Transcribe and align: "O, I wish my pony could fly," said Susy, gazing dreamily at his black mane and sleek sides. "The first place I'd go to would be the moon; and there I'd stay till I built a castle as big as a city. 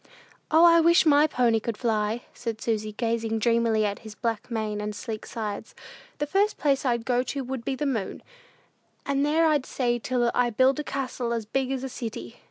"O, 0.49 0.65
I 0.65 0.79
wish 0.79 1.05
my 1.05 1.27
pony 1.27 1.59
could 1.59 1.77
fly," 1.77 2.23
said 2.33 2.59
Susy, 2.59 2.93
gazing 2.93 3.37
dreamily 3.37 3.85
at 3.85 3.99
his 3.99 4.15
black 4.15 4.49
mane 4.49 4.81
and 4.81 4.95
sleek 4.95 5.27
sides. 5.27 5.75
"The 6.17 6.25
first 6.25 6.57
place 6.57 6.83
I'd 6.83 7.05
go 7.05 7.21
to 7.21 7.43
would 7.43 7.63
be 7.63 7.75
the 7.75 7.85
moon; 7.85 8.23
and 9.05 9.23
there 9.23 9.45
I'd 9.45 9.67
stay 9.67 9.99
till 9.99 10.31
I 10.33 10.49
built 10.49 10.79
a 10.79 10.83
castle 10.83 11.33
as 11.33 11.45
big 11.45 11.69
as 11.71 11.83
a 11.83 11.87
city. 11.89 12.37